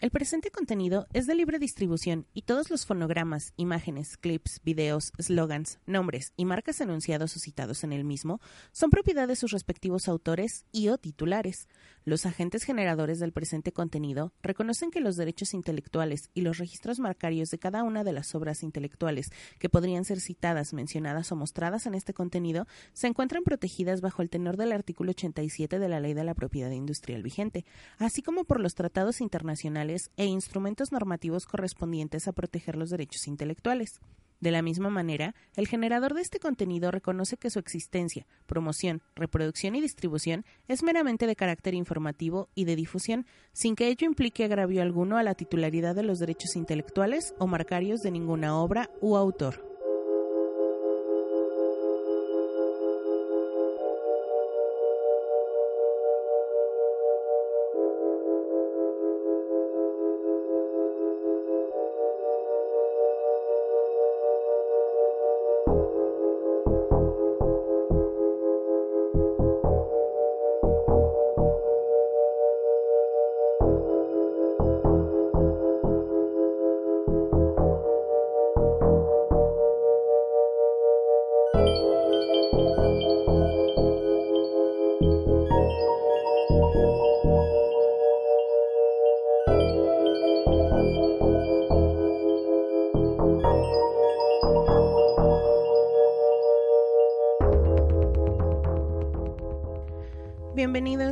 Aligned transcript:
El 0.00 0.12
presente 0.12 0.52
contenido 0.52 1.08
es 1.12 1.26
de 1.26 1.34
libre 1.34 1.58
distribución 1.58 2.28
y 2.32 2.42
todos 2.42 2.70
los 2.70 2.86
fonogramas, 2.86 3.52
imágenes, 3.56 4.16
clips, 4.16 4.60
videos, 4.62 5.10
slogans, 5.18 5.80
nombres 5.86 6.32
y 6.36 6.44
marcas 6.44 6.80
enunciados 6.80 7.34
o 7.34 7.40
citados 7.40 7.82
en 7.82 7.92
el 7.92 8.04
mismo 8.04 8.40
son 8.70 8.90
propiedad 8.90 9.26
de 9.26 9.34
sus 9.34 9.50
respectivos 9.50 10.06
autores 10.06 10.66
y 10.70 10.86
o 10.90 10.98
titulares. 10.98 11.66
Los 12.04 12.26
agentes 12.26 12.62
generadores 12.62 13.18
del 13.18 13.32
presente 13.32 13.72
contenido 13.72 14.32
reconocen 14.40 14.92
que 14.92 15.00
los 15.00 15.16
derechos 15.16 15.52
intelectuales 15.52 16.30
y 16.32 16.42
los 16.42 16.58
registros 16.58 17.00
marcarios 17.00 17.50
de 17.50 17.58
cada 17.58 17.82
una 17.82 18.04
de 18.04 18.12
las 18.12 18.36
obras 18.36 18.62
intelectuales 18.62 19.32
que 19.58 19.68
podrían 19.68 20.04
ser 20.04 20.20
citadas, 20.20 20.74
mencionadas 20.74 21.32
o 21.32 21.36
mostradas 21.36 21.86
en 21.86 21.94
este 21.94 22.14
contenido 22.14 22.68
se 22.92 23.08
encuentran 23.08 23.42
protegidas 23.42 24.00
bajo 24.00 24.22
el 24.22 24.30
tenor 24.30 24.58
del 24.58 24.70
artículo 24.70 25.10
87 25.10 25.80
de 25.80 25.88
la 25.88 25.98
Ley 25.98 26.14
de 26.14 26.22
la 26.22 26.34
Propiedad 26.34 26.70
Industrial 26.70 27.20
vigente, 27.24 27.64
así 27.98 28.22
como 28.22 28.44
por 28.44 28.60
los 28.60 28.76
tratados 28.76 29.20
internacionales 29.20 29.87
e 30.16 30.26
instrumentos 30.26 30.92
normativos 30.92 31.46
correspondientes 31.46 32.28
a 32.28 32.32
proteger 32.32 32.76
los 32.76 32.90
derechos 32.90 33.26
intelectuales. 33.26 34.00
De 34.40 34.52
la 34.52 34.62
misma 34.62 34.88
manera, 34.88 35.34
el 35.56 35.66
generador 35.66 36.14
de 36.14 36.20
este 36.20 36.38
contenido 36.38 36.92
reconoce 36.92 37.36
que 37.36 37.50
su 37.50 37.58
existencia, 37.58 38.26
promoción, 38.46 39.02
reproducción 39.16 39.74
y 39.74 39.80
distribución 39.80 40.44
es 40.68 40.84
meramente 40.84 41.26
de 41.26 41.34
carácter 41.34 41.74
informativo 41.74 42.48
y 42.54 42.64
de 42.64 42.76
difusión, 42.76 43.26
sin 43.52 43.74
que 43.74 43.88
ello 43.88 44.06
implique 44.06 44.44
agravio 44.44 44.80
alguno 44.80 45.16
a 45.16 45.24
la 45.24 45.34
titularidad 45.34 45.96
de 45.96 46.04
los 46.04 46.20
derechos 46.20 46.54
intelectuales 46.54 47.34
o 47.38 47.48
marcarios 47.48 48.00
de 48.00 48.12
ninguna 48.12 48.56
obra 48.56 48.90
u 49.00 49.16
autor. 49.16 49.77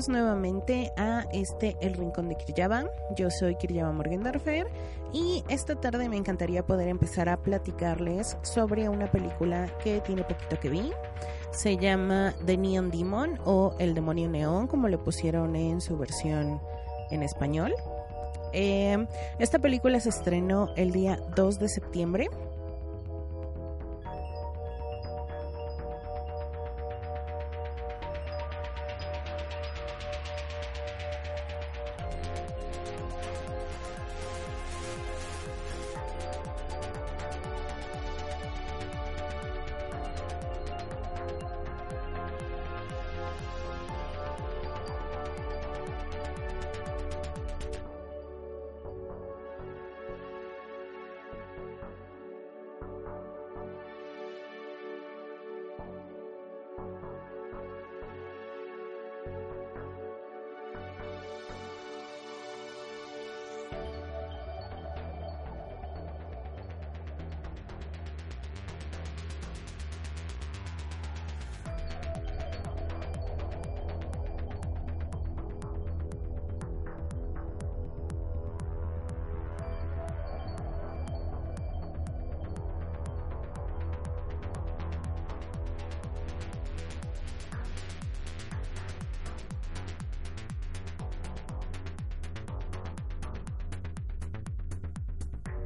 Nuevamente 0.09 0.93
a 0.97 1.27
este 1.33 1.77
El 1.81 1.95
Rincón 1.95 2.29
de 2.29 2.37
Kiryaba. 2.37 2.85
Yo 3.17 3.31
soy 3.31 3.57
Kiryaba 3.57 3.93
Morgendorfer 3.93 4.69
y 5.13 5.43
esta 5.49 5.75
tarde 5.75 6.09
me 6.09 6.17
encantaría 6.17 6.65
poder 6.65 6.89
empezar 6.89 7.29
a 7.29 7.37
platicarles 7.37 8.37
sobre 8.43 8.89
una 8.89 9.11
película 9.11 9.69
que 9.83 10.01
tiene 10.01 10.23
poquito 10.23 10.61
que 10.61 10.71
vi. 10.71 10.93
Se 11.51 11.77
llama 11.77 12.35
The 12.45 12.57
Neon 12.57 12.91
Demon 12.91 13.41
o 13.45 13.75
El 13.79 13.95
Demonio 13.95 14.29
Neón, 14.29 14.69
como 14.69 14.89
le 14.89 14.99
pusieron 14.99 15.57
en 15.57 15.81
su 15.81 15.97
versión 15.97 16.61
en 17.11 17.23
español. 17.23 17.75
Eh, 18.53 19.07
esta 19.39 19.59
película 19.59 19.99
se 19.99 20.11
estrenó 20.11 20.73
el 20.77 20.93
día 20.93 21.19
2 21.35 21.59
de 21.59 21.69
septiembre 21.69 22.29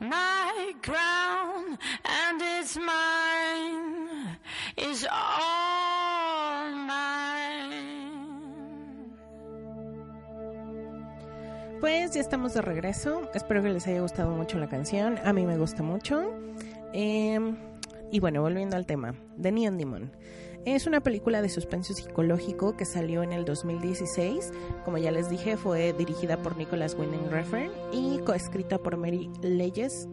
my 0.00 0.74
ground 0.82 1.78
and 2.04 2.40
it's 2.40 2.76
mine 2.76 4.36
is 4.76 5.06
all 5.10 6.70
mine. 6.72 7.92
Pues 11.80 12.12
ya 12.12 12.20
estamos 12.20 12.54
de 12.54 12.62
regreso. 12.62 13.30
Espero 13.34 13.62
que 13.62 13.70
les 13.70 13.86
haya 13.86 14.00
gustado 14.00 14.30
mucho 14.30 14.58
la 14.58 14.68
canción. 14.68 15.18
A 15.24 15.32
mí 15.32 15.44
me 15.44 15.56
gusta 15.56 15.82
mucho. 15.82 16.32
Eh, 16.92 17.40
y 18.12 18.20
bueno, 18.20 18.42
volviendo 18.42 18.76
al 18.76 18.86
tema, 18.86 19.14
The 19.40 19.50
Neon 19.50 19.78
Demon. 19.78 20.12
Es 20.64 20.86
una 20.86 21.00
película 21.00 21.42
de 21.42 21.48
suspenso 21.48 21.92
psicológico 21.92 22.76
que 22.76 22.84
salió 22.84 23.24
en 23.24 23.32
el 23.32 23.44
2016. 23.44 24.52
Como 24.84 24.96
ya 24.96 25.10
les 25.10 25.28
dije, 25.28 25.56
fue 25.56 25.92
dirigida 25.92 26.36
por 26.36 26.56
Nicholas 26.56 26.94
Winding 26.94 27.30
Refn 27.30 27.70
y 27.92 28.18
coescrita 28.20 28.78
por 28.78 28.96
Mary 28.96 29.28
Leyes. 29.42 30.08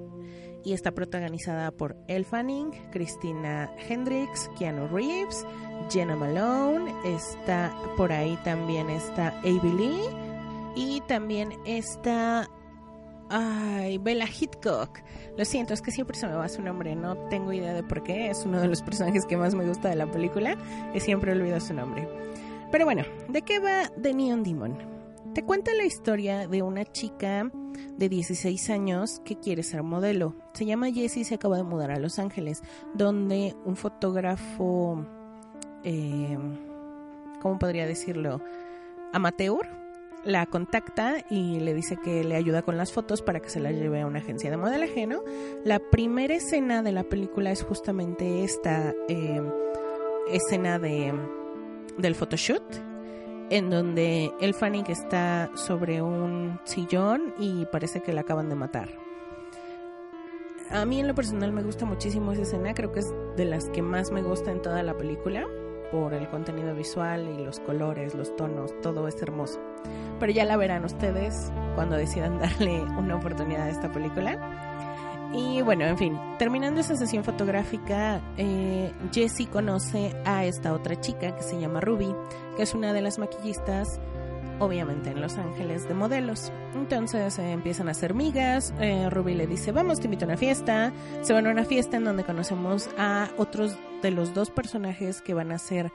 Y 0.63 0.74
está 0.74 0.92
protagonizada 0.92 1.69
por 1.69 1.96
Elle 2.07 2.25
Fanning, 2.25 2.72
Christina 2.92 3.72
Hendricks, 3.88 4.50
Keanu 4.57 4.88
Reeves, 4.88 5.46
Jenna 5.90 6.16
Malone, 6.16 6.94
está 7.06 7.72
por 7.96 8.12
ahí 8.12 8.38
también 8.44 8.89
está 8.89 9.29
Avi 9.39 9.72
Lee. 9.77 10.01
Y 10.75 11.01
también 11.01 11.53
está 11.65 12.50
Ay, 13.29 14.00
Bella 14.00 14.25
Hitchcock. 14.25 15.00
Lo 15.38 15.45
siento, 15.45 15.74
es 15.74 15.81
que 15.81 15.91
siempre 15.91 16.17
se 16.17 16.27
me 16.27 16.33
va 16.33 16.50
su 16.50 16.62
nombre. 16.62 16.95
No 16.95 17.15
tengo 17.29 17.53
idea 17.53 17.74
de 17.74 17.83
por 17.83 18.03
qué. 18.03 18.29
Es 18.29 18.43
uno 18.45 18.59
de 18.59 18.67
los 18.67 18.81
personajes 18.81 19.25
que 19.25 19.38
más 19.38 19.53
me 19.53 19.67
gusta 19.67 19.89
de 19.89 19.95
la 19.95 20.09
película 20.09 20.57
y 20.93 21.00
siempre 21.00 21.31
olvido 21.31 21.59
su 21.59 21.74
nombre. 21.74 22.07
Pero 22.71 22.86
bueno, 22.86 23.03
¿de 23.27 23.41
qué 23.43 23.59
va 23.59 23.89
The 24.01 24.13
Neon 24.13 24.43
Demon? 24.43 24.77
Te 25.33 25.43
cuenta 25.43 25.74
la 25.75 25.86
historia 25.86 26.48
de 26.48 26.63
una 26.63 26.86
chica 26.86 27.51
de 27.98 28.09
16 28.09 28.69
años 28.71 29.21
que 29.24 29.36
quiere 29.38 29.62
ser 29.62 29.83
modelo. 29.83 30.36
Se 30.53 30.65
llama 30.65 30.91
Jessie 30.91 31.21
y 31.21 31.25
se 31.25 31.36
acaba 31.36 31.57
de 31.57 31.63
mudar 31.63 31.91
a 31.91 32.00
Los 32.00 32.17
Ángeles, 32.17 32.63
donde 32.95 33.55
un 33.63 33.75
fotógrafo, 33.75 35.05
eh, 35.83 36.38
¿cómo 37.41 37.59
podría 37.59 37.86
decirlo? 37.86 38.41
Amateur, 39.13 39.78
la 40.23 40.45
contacta 40.45 41.25
y 41.29 41.59
le 41.59 41.73
dice 41.73 41.97
que 41.97 42.23
le 42.23 42.35
ayuda 42.35 42.61
con 42.61 42.77
las 42.77 42.91
fotos 42.91 43.21
para 43.21 43.39
que 43.39 43.49
se 43.49 43.59
las 43.59 43.73
lleve 43.73 44.01
a 44.01 44.07
una 44.07 44.19
agencia 44.19 44.49
de 44.49 44.57
modelaje, 44.57 45.07
¿no? 45.07 45.23
La 45.63 45.79
primera 45.79 46.33
escena 46.35 46.83
de 46.83 46.91
la 46.91 47.03
película 47.03 47.51
es 47.51 47.63
justamente 47.63 48.43
esta 48.43 48.93
eh, 49.07 49.41
escena 50.29 50.79
de, 50.79 51.13
del 51.97 52.15
photoshoot, 52.15 52.63
en 53.49 53.69
donde 53.69 54.31
el 54.41 54.53
Fanning 54.53 54.85
está 54.89 55.49
sobre 55.55 56.01
un 56.01 56.59
sillón 56.65 57.33
y 57.39 57.65
parece 57.65 58.01
que 58.01 58.13
la 58.13 58.21
acaban 58.21 58.49
de 58.49 58.55
matar. 58.55 58.89
A 60.69 60.85
mí 60.85 60.99
en 60.99 61.07
lo 61.07 61.15
personal 61.15 61.51
me 61.51 61.63
gusta 61.63 61.85
muchísimo 61.85 62.31
esa 62.31 62.43
escena, 62.43 62.75
creo 62.75 62.91
que 62.91 62.99
es 62.99 63.11
de 63.35 63.45
las 63.45 63.69
que 63.69 63.81
más 63.81 64.11
me 64.11 64.21
gusta 64.21 64.51
en 64.51 64.61
toda 64.61 64.83
la 64.83 64.95
película 64.95 65.47
por 65.91 66.13
el 66.13 66.29
contenido 66.29 66.75
visual 66.75 67.27
y 67.27 67.43
los 67.43 67.59
colores, 67.59 68.13
los 68.13 68.35
tonos, 68.35 68.79
todo 68.81 69.07
es 69.07 69.19
hermoso. 69.21 69.59
Pero 70.19 70.31
ya 70.31 70.45
la 70.45 70.57
verán 70.57 70.85
ustedes 70.85 71.51
cuando 71.75 71.95
decidan 71.95 72.39
darle 72.39 72.81
una 72.81 73.15
oportunidad 73.15 73.63
a 73.63 73.69
esta 73.69 73.91
película. 73.91 74.38
Y 75.31 75.61
bueno, 75.61 75.85
en 75.85 75.97
fin, 75.97 76.19
terminando 76.39 76.81
esa 76.81 76.95
sesión 76.95 77.23
fotográfica, 77.23 78.19
eh, 78.38 78.91
Jessie 79.13 79.45
conoce 79.45 80.15
a 80.25 80.45
esta 80.45 80.73
otra 80.73 80.99
chica 80.99 81.35
que 81.35 81.43
se 81.43 81.59
llama 81.59 81.81
Ruby, 81.81 82.15
que 82.57 82.63
es 82.63 82.73
una 82.73 82.93
de 82.93 83.01
las 83.01 83.19
maquillistas, 83.19 83.99
obviamente 84.57 85.11
en 85.11 85.21
Los 85.21 85.38
Ángeles, 85.38 85.88
de 85.88 85.93
modelos. 85.93 86.51
Entonces 86.73 87.38
eh, 87.38 87.51
empiezan 87.51 87.89
a 87.89 87.93
ser 87.93 88.15
migas, 88.15 88.73
eh, 88.79 89.07
Ruby 89.11 89.35
le 89.35 89.45
dice, 89.45 89.71
vamos, 89.71 89.99
te 89.99 90.05
invito 90.05 90.25
a 90.25 90.29
una 90.29 90.38
fiesta. 90.38 90.91
Se 91.21 91.33
van 91.33 91.45
a 91.45 91.51
una 91.51 91.63
fiesta 91.63 91.97
en 91.97 92.05
donde 92.05 92.23
conocemos 92.23 92.89
a 92.97 93.29
otros 93.38 93.77
de 94.01 94.09
los 94.09 94.33
dos 94.33 94.49
personajes 94.49 95.21
que 95.21 95.35
van 95.35 95.51
a 95.51 95.59
ser 95.59 95.91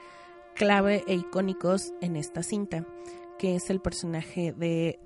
clave 0.55 1.03
e 1.07 1.15
icónicos 1.15 1.93
en 2.01 2.15
esta 2.15 2.41
cinta, 2.41 2.85
que 3.37 3.55
es 3.55 3.69
el 3.69 3.79
personaje 3.79 4.53
de 4.53 4.99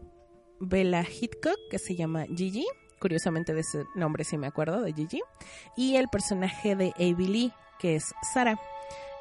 Bella 0.60 1.04
Hitchcock, 1.04 1.58
que 1.70 1.80
se 1.80 1.96
llama 1.96 2.26
Gigi, 2.36 2.66
curiosamente 3.00 3.54
de 3.54 3.62
ese 3.62 3.86
nombre 3.96 4.24
sí 4.24 4.38
me 4.38 4.48
acuerdo, 4.48 4.82
de 4.82 4.94
Gigi, 4.94 5.22
y 5.76 5.96
el 5.96 6.08
personaje 6.10 6.76
de 6.76 6.94
Avi 6.98 7.28
Lee, 7.28 7.54
que 7.80 7.96
es 7.96 8.14
Sara. 8.34 8.60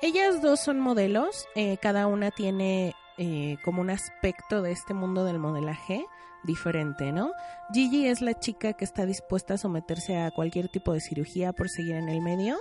Ellas 0.02 0.42
dos 0.42 0.60
son 0.60 0.80
modelos, 0.80 1.46
eh, 1.54 1.76
cada 1.80 2.06
una 2.06 2.30
tiene 2.30 2.94
eh, 3.16 3.56
como 3.64 3.80
un 3.80 3.90
aspecto 3.90 4.62
de 4.62 4.72
este 4.72 4.94
mundo 4.94 5.24
del 5.24 5.38
modelaje 5.38 6.06
diferente, 6.44 7.12
¿no? 7.12 7.32
Gigi 7.72 8.06
es 8.06 8.20
la 8.20 8.38
chica 8.38 8.74
que 8.74 8.84
está 8.84 9.06
dispuesta 9.06 9.54
a 9.54 9.58
someterse 9.58 10.16
a 10.16 10.30
cualquier 10.30 10.68
tipo 10.68 10.92
de 10.92 11.00
cirugía 11.00 11.52
por 11.52 11.68
seguir 11.68 11.96
en 11.96 12.08
el 12.08 12.20
medio, 12.20 12.56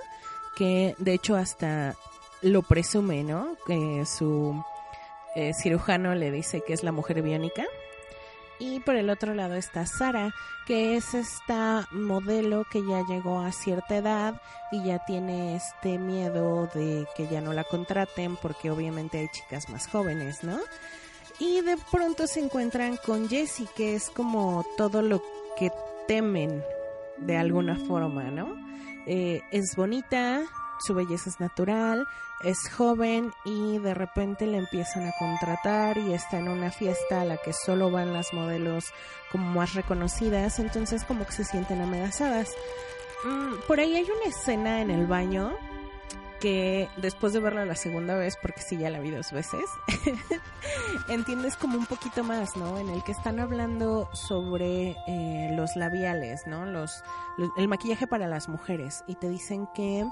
que 0.55 0.95
de 0.97 1.13
hecho 1.13 1.35
hasta 1.35 1.95
lo 2.41 2.63
presume, 2.63 3.23
¿no? 3.23 3.55
Que 3.67 4.03
su 4.05 4.63
eh, 5.37 5.53
cirujano 5.53 6.15
le 6.15 6.31
dice 6.31 6.63
que 6.65 6.73
es 6.73 6.83
la 6.83 6.91
mujer 6.91 7.21
biónica. 7.21 7.63
Y 8.57 8.79
por 8.79 8.95
el 8.95 9.11
otro 9.11 9.35
lado 9.35 9.53
está 9.53 9.85
Sara, 9.85 10.33
que 10.65 10.97
es 10.97 11.13
esta 11.13 11.87
modelo 11.91 12.65
que 12.71 12.81
ya 12.83 13.05
llegó 13.07 13.41
a 13.41 13.51
cierta 13.51 13.97
edad 13.97 14.41
y 14.71 14.83
ya 14.83 14.97
tiene 15.05 15.55
este 15.55 15.99
miedo 15.99 16.67
de 16.73 17.05
que 17.15 17.27
ya 17.27 17.39
no 17.39 17.53
la 17.53 17.63
contraten 17.65 18.35
porque 18.37 18.71
obviamente 18.71 19.19
hay 19.19 19.27
chicas 19.27 19.69
más 19.69 19.87
jóvenes, 19.87 20.43
¿no? 20.43 20.57
Y 21.37 21.61
de 21.61 21.77
pronto 21.91 22.25
se 22.25 22.39
encuentran 22.39 22.97
con 22.97 23.29
Jessie, 23.29 23.69
que 23.75 23.93
es 23.93 24.09
como 24.09 24.65
todo 24.75 25.03
lo 25.03 25.21
que 25.55 25.71
temen 26.07 26.63
de 27.17 27.37
alguna 27.37 27.75
forma, 27.75 28.23
¿no? 28.31 28.55
Eh, 29.05 29.41
es 29.51 29.75
bonita, 29.75 30.41
su 30.79 30.95
belleza 30.95 31.29
es 31.29 31.39
natural, 31.39 32.07
es 32.41 32.69
joven 32.69 33.33
y 33.45 33.79
de 33.79 33.93
repente 33.93 34.45
le 34.45 34.57
empiezan 34.57 35.07
a 35.07 35.13
contratar 35.17 35.97
y 35.97 36.13
está 36.13 36.37
en 36.39 36.49
una 36.49 36.71
fiesta 36.71 37.21
a 37.21 37.25
la 37.25 37.37
que 37.37 37.53
solo 37.53 37.89
van 37.89 38.13
las 38.13 38.33
modelos 38.33 38.93
como 39.31 39.51
más 39.51 39.73
reconocidas, 39.73 40.59
entonces 40.59 41.03
como 41.03 41.25
que 41.25 41.31
se 41.31 41.43
sienten 41.43 41.81
amenazadas. 41.81 42.49
Mm, 43.23 43.67
por 43.67 43.79
ahí 43.79 43.95
hay 43.95 44.03
una 44.05 44.29
escena 44.29 44.81
en 44.81 44.91
el 44.91 45.07
baño 45.07 45.55
que 46.39 46.87
después 46.97 47.33
de 47.33 47.39
verla 47.39 47.65
la 47.65 47.75
segunda 47.75 48.15
vez, 48.15 48.37
porque 48.39 48.61
sí 48.61 48.77
ya 48.77 48.91
la 48.91 48.99
vi 48.99 49.09
dos 49.09 49.31
veces, 49.31 49.65
entiendes 51.09 51.57
como 51.57 51.79
un 51.79 51.87
poquito 51.87 52.23
más, 52.23 52.55
¿no? 52.55 52.77
En 52.77 52.89
el 52.89 53.03
que 53.03 53.11
están 53.11 53.39
hablando 53.39 54.07
sobre 54.13 54.95
eh, 55.07 55.49
los 55.55 55.75
labiales, 55.75 56.45
¿no? 56.45 56.65
Los, 56.67 57.03
los, 57.37 57.49
el 57.57 57.67
maquillaje 57.67 58.05
para 58.05 58.27
las 58.27 58.49
mujeres 58.49 59.03
y 59.07 59.15
te 59.15 59.29
dicen 59.29 59.67
que 59.73 60.05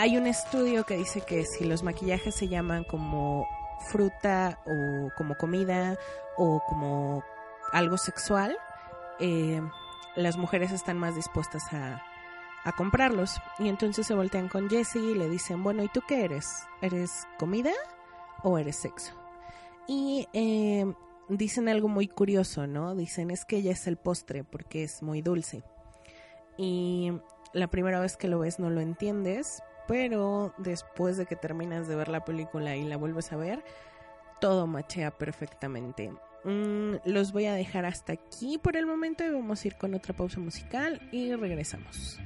hay 0.00 0.16
un 0.16 0.26
estudio 0.26 0.84
que 0.84 0.96
dice 0.96 1.20
que 1.20 1.44
si 1.44 1.66
los 1.66 1.82
maquillajes 1.82 2.34
se 2.34 2.48
llaman 2.48 2.84
como 2.84 3.46
fruta 3.90 4.58
o 4.64 5.10
como 5.14 5.36
comida 5.36 5.98
o 6.38 6.62
como 6.66 7.22
algo 7.70 7.98
sexual, 7.98 8.56
eh, 9.18 9.60
las 10.16 10.38
mujeres 10.38 10.72
están 10.72 10.96
más 10.96 11.14
dispuestas 11.16 11.64
a, 11.74 12.02
comprarlos. 12.78 13.42
Y 13.58 13.68
entonces 13.68 14.06
se 14.06 14.14
voltean 14.14 14.48
con 14.48 14.70
Jessie 14.70 15.02
y 15.02 15.14
le 15.14 15.28
dicen, 15.28 15.62
bueno, 15.62 15.82
¿y 15.82 15.88
tú 15.88 16.00
qué 16.08 16.24
eres? 16.24 16.46
¿Eres 16.80 17.26
comida 17.38 17.72
o 18.42 18.56
eres 18.56 18.76
sexo? 18.76 19.12
Y 19.86 20.28
eh, 20.32 20.90
dicen 21.28 21.68
algo 21.68 21.88
muy 21.88 22.08
curioso, 22.08 22.66
¿no? 22.66 22.94
Dicen 22.94 23.30
es 23.30 23.44
que 23.44 23.58
ella 23.58 23.72
es 23.72 23.86
el 23.86 23.98
postre 23.98 24.44
porque 24.44 24.82
es 24.82 25.02
muy 25.02 25.20
dulce. 25.20 25.62
Y 26.56 27.12
la 27.52 27.68
primera 27.68 28.00
vez 28.00 28.16
que 28.16 28.28
lo 28.28 28.38
ves 28.38 28.58
no 28.58 28.70
lo 28.70 28.80
entiendes, 28.80 29.62
pero 29.90 30.54
después 30.56 31.16
de 31.16 31.26
que 31.26 31.34
terminas 31.34 31.88
de 31.88 31.96
ver 31.96 32.06
la 32.06 32.24
película 32.24 32.76
y 32.76 32.84
la 32.84 32.96
vuelves 32.96 33.32
a 33.32 33.36
ver, 33.36 33.64
todo 34.40 34.68
machea 34.68 35.10
perfectamente. 35.10 36.12
Mm, 36.44 36.94
los 37.06 37.32
voy 37.32 37.46
a 37.46 37.54
dejar 37.54 37.84
hasta 37.84 38.12
aquí 38.12 38.56
por 38.56 38.76
el 38.76 38.86
momento 38.86 39.24
y 39.24 39.30
vamos 39.30 39.64
a 39.64 39.66
ir 39.66 39.74
con 39.74 39.92
otra 39.94 40.14
pausa 40.14 40.38
musical 40.38 41.00
y 41.10 41.34
regresamos. 41.34 42.20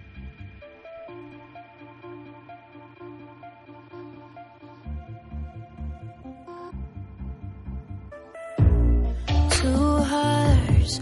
Two 9.62 10.04
hearts, 10.04 11.00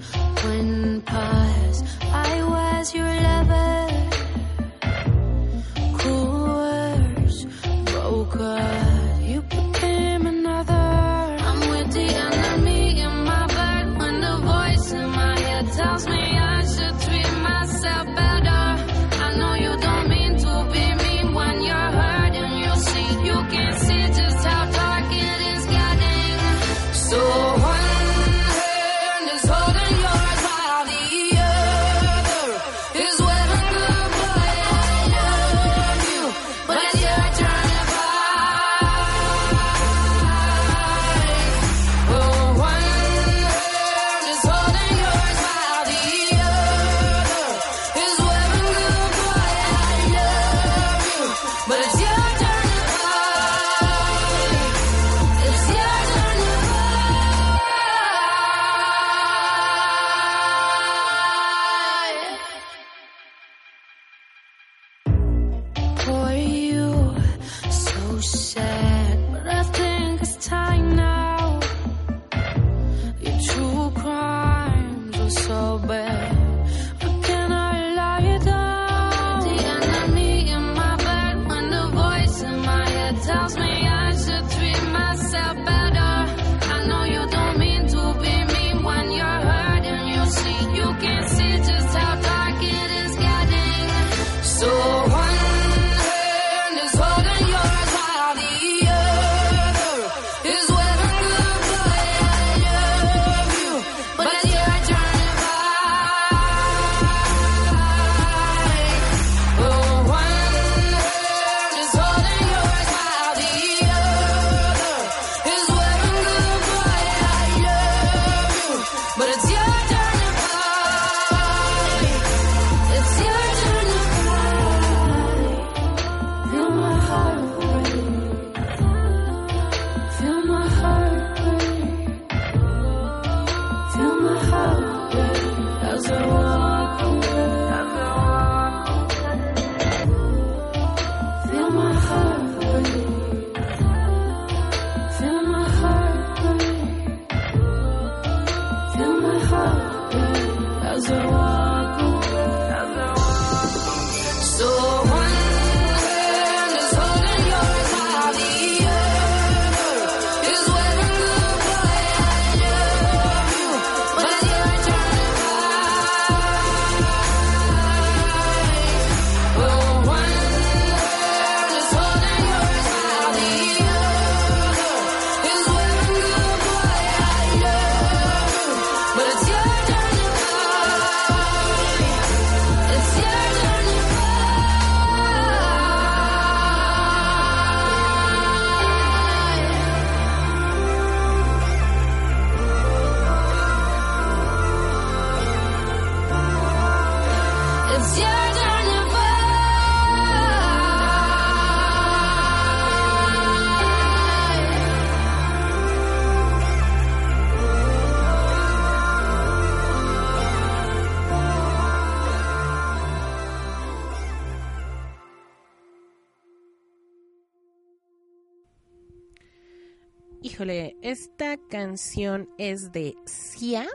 esta 221.02 221.56
canción 221.56 222.48
es 222.58 222.92
de 222.92 223.16
Sia 223.24 223.88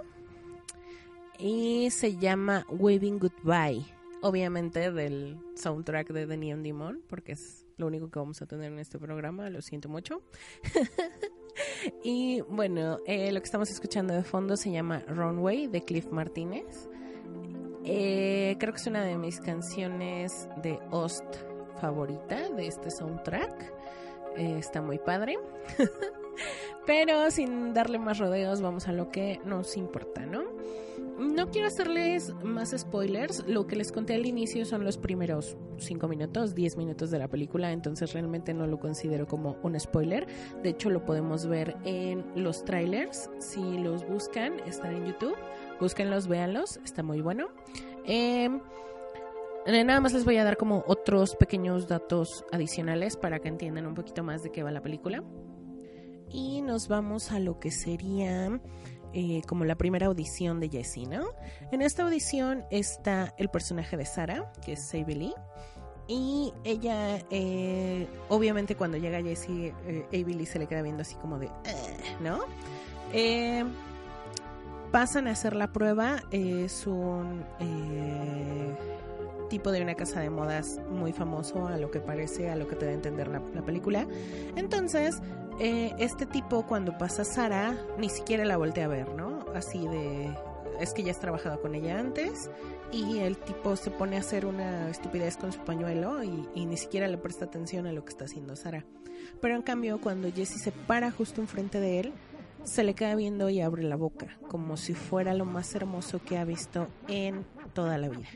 y 1.39 1.89
se 1.89 2.17
llama 2.17 2.65
Waving 2.69 3.19
Goodbye. 3.19 3.85
Obviamente 4.21 4.91
del 4.91 5.37
soundtrack 5.55 6.09
de 6.09 6.27
The 6.27 6.35
Neon 6.35 6.63
Demon, 6.63 7.01
porque 7.07 7.31
es 7.31 7.65
lo 7.77 7.87
único 7.87 8.09
que 8.09 8.19
vamos 8.19 8.41
a 8.41 8.45
tener 8.45 8.73
en 8.73 8.79
este 8.79 8.99
programa, 8.99 9.49
lo 9.49 9.61
siento 9.61 9.87
mucho. 9.87 10.21
y 12.03 12.41
bueno, 12.41 12.99
eh, 13.05 13.31
lo 13.31 13.39
que 13.39 13.45
estamos 13.45 13.69
escuchando 13.69 14.13
de 14.13 14.23
fondo 14.23 14.57
se 14.57 14.71
llama 14.71 14.99
Runway 15.07 15.67
de 15.67 15.81
Cliff 15.83 16.07
Martínez. 16.11 16.89
Eh, 17.85 18.57
creo 18.59 18.73
que 18.73 18.81
es 18.81 18.87
una 18.87 19.05
de 19.05 19.17
mis 19.17 19.39
canciones 19.39 20.49
de 20.61 20.77
Ost 20.91 21.23
favorita 21.79 22.49
de 22.49 22.67
este 22.67 22.91
soundtrack. 22.91 23.73
Eh, 24.35 24.57
está 24.59 24.81
muy 24.81 24.99
padre. 24.99 25.37
Pero 26.86 27.29
sin 27.32 27.74
darle 27.74 28.00
más 28.00 28.17
rodeos, 28.17 28.62
vamos 28.62 28.88
a 28.88 28.94
lo 28.94 29.12
que 29.12 29.39
nos 29.46 29.75
importa, 29.77 30.25
¿no? 30.25 30.44
No 31.17 31.50
quiero 31.50 31.67
hacerles 31.67 32.32
más 32.44 32.75
spoilers. 32.77 33.44
Lo 33.48 33.65
que 33.65 33.75
les 33.75 33.91
conté 33.91 34.13
al 34.13 34.27
inicio 34.27 34.65
son 34.65 34.84
los 34.84 35.00
primeros 35.00 35.58
5 35.79 36.08
minutos, 36.08 36.53
10 36.53 36.77
minutos 36.77 37.10
de 37.10 37.17
la 37.17 37.27
película, 37.27 37.72
entonces 37.72 38.13
realmente 38.13 38.53
no 38.53 38.67
lo 38.67 38.79
considero 38.79 39.25
como 39.25 39.58
un 39.63 39.79
spoiler. 39.79 40.27
De 40.62 40.70
hecho, 40.70 40.91
lo 40.91 41.03
podemos 41.06 41.48
ver 41.48 41.75
en 41.86 42.24
los 42.36 42.63
trailers. 42.63 43.32
Si 43.39 43.79
los 43.79 44.08
buscan, 44.08 44.60
están 44.67 44.96
en 44.96 45.08
YouTube. 45.08 45.36
Búsquenlos, 45.79 46.27
véanlos, 46.27 46.79
está 46.86 47.01
muy 47.01 47.22
bueno. 47.22 47.48
Em, 48.06 48.62
eh, 49.65 49.84
nada 49.84 50.00
más 50.00 50.13
les 50.13 50.24
voy 50.24 50.38
a 50.38 50.44
dar 50.44 50.56
como 50.56 50.84
otros 50.86 51.36
pequeños 51.36 51.88
datos 51.88 52.46
adicionales 52.51 53.17
para 53.17 53.39
que 53.39 53.48
entiendan 53.48 53.88
un 53.88 53.96
poquito 53.96 54.24
más 54.24 54.44
de 54.44 54.51
qué 54.51 54.62
va 54.62 54.70
la 54.70 54.82
película. 54.82 55.24
Y 56.29 56.61
nos 56.61 56.87
vamos 56.87 57.31
a 57.31 57.40
lo 57.40 57.59
que 57.59 57.72
sería 57.72 58.59
eh, 59.13 59.42
como 59.48 59.66
la 59.66 59.75
primera 59.75 60.07
audición 60.07 60.59
de 60.59 60.70
Jessie, 60.70 61.07
¿no? 61.07 61.29
En 61.72 61.81
esta 61.81 62.03
audición 62.03 62.66
está 62.72 63.33
el 63.37 63.50
personaje 63.50 63.98
de 63.98 64.05
Sara, 64.05 64.51
que 64.66 64.74
es 64.74 64.94
Lee. 64.94 65.33
Y 66.07 66.53
ella, 66.63 67.18
eh, 67.29 68.07
obviamente 68.29 68.75
cuando 68.75 68.98
llega 68.98 69.22
Jessie, 69.22 69.74
eh, 69.87 70.46
se 70.46 70.59
le 70.59 70.68
queda 70.68 70.81
viendo 70.81 71.01
así 71.01 71.16
como 71.16 71.37
de, 71.40 71.48
"Eh", 71.48 71.98
¿no? 72.22 72.40
Eh, 73.13 73.63
pasan 74.92 75.27
a 75.27 75.31
hacer 75.31 75.55
la 75.55 75.72
prueba. 75.74 76.24
Es 76.31 76.87
un 76.87 77.44
eh, 77.59 78.75
tipo 79.48 79.72
de 79.72 79.81
una 79.81 79.96
casa 79.96 80.20
de 80.20 80.29
modas 80.29 80.79
muy 80.90 81.14
famoso, 81.14 81.68
a 81.68 81.77
lo 81.77 81.92
que 81.92 82.00
parece, 82.00 82.50
a 82.50 82.55
lo 82.55 82.68
que 82.68 82.75
te 82.75 82.86
da 82.86 82.92
a 82.92 82.96
entender 82.96 83.27
la, 83.27 83.42
la 83.53 83.62
película. 83.62 84.07
Entonces, 84.55 85.20
eh, 85.60 85.94
este 85.98 86.25
tipo 86.25 86.66
cuando 86.66 86.98
pasa 86.98 87.24
Sara, 87.24 87.75
ni 87.98 88.10
siquiera 88.10 88.46
la 88.46 88.57
voltea 88.57 88.86
a 88.86 88.90
ver, 88.90 89.14
¿no? 89.14 89.46
Así 89.55 89.88
de... 89.88 90.31
Es 90.79 90.94
que 90.94 91.01
ya 91.01 91.12
has 91.12 91.20
trabajado 91.20 91.60
con 91.60 91.74
ella 91.74 91.98
antes 91.98 92.51
y 92.92 93.18
el 93.18 93.36
tipo 93.38 93.75
se 93.75 93.90
pone 93.90 94.16
a 94.16 94.20
hacer 94.20 94.46
una 94.46 94.92
estupidez 94.92 95.36
con 95.36 95.51
su 95.51 95.60
pañuelo 95.62 96.24
y, 96.24 96.48
y 96.53 96.68
ni 96.68 96.77
siquiera 96.77 97.07
le 97.07 97.18
presta 97.18 97.46
atención 97.46 97.88
a 97.88 97.92
lo 97.92 98.05
que 98.05 98.10
está 98.10 98.25
haciendo 98.25 98.55
Sara. 98.55 98.86
Pero 99.42 99.55
en 99.55 99.64
cambio, 99.64 100.00
cuando 100.00 100.31
Jesse 100.31 100.62
se 100.62 100.72
para 100.72 101.10
justo 101.10 101.42
enfrente 101.42 101.79
de 101.79 102.01
él, 102.01 102.14
se 102.64 102.83
le 102.83 102.94
queda 102.94 103.16
viendo 103.16 103.50
y 103.50 103.62
abre 103.62 103.81
la 103.83 103.96
boca, 103.96 104.38
como 104.50 104.77
si 104.77 104.94
fuera 104.94 105.33
lo 105.33 105.46
más 105.46 105.74
hermoso 105.74 106.20
que 106.24 106.38
ha 106.38 106.46
visto 106.46 106.88
en 107.07 107.46
toda 107.74 107.98
la 107.98 108.10
vida. 108.10 108.27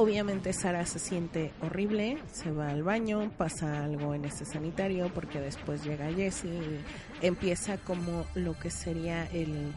Obviamente 0.00 0.52
Sara 0.52 0.86
se 0.86 1.00
siente 1.00 1.50
horrible, 1.60 2.18
se 2.30 2.52
va 2.52 2.68
al 2.68 2.84
baño, 2.84 3.32
pasa 3.36 3.82
algo 3.82 4.14
en 4.14 4.26
ese 4.26 4.44
sanitario 4.44 5.10
porque 5.12 5.40
después 5.40 5.82
llega 5.82 6.12
Jesse 6.12 6.44
y 6.44 6.80
empieza 7.20 7.78
como 7.78 8.24
lo 8.36 8.56
que 8.56 8.70
sería 8.70 9.24
el 9.32 9.72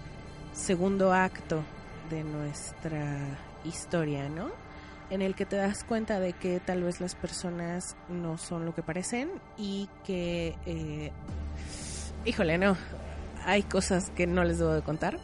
segundo 0.53 1.11
acto 1.11 1.63
de 2.11 2.23
nuestra 2.23 3.17
historia, 3.65 4.29
¿no? 4.29 4.51
En 5.09 5.23
el 5.23 5.33
que 5.33 5.47
te 5.47 5.55
das 5.55 5.83
cuenta 5.83 6.19
de 6.19 6.33
que 6.33 6.59
tal 6.59 6.83
vez 6.83 7.01
las 7.01 7.15
personas 7.15 7.95
no 8.07 8.37
son 8.37 8.63
lo 8.63 8.75
que 8.75 8.83
parecen 8.83 9.31
y 9.57 9.89
que, 10.05 10.55
eh, 10.67 11.11
híjole, 12.25 12.59
no, 12.59 12.77
hay 13.43 13.63
cosas 13.63 14.11
que 14.11 14.27
no 14.27 14.43
les 14.43 14.59
debo 14.59 14.73
de 14.73 14.83
contar, 14.83 15.17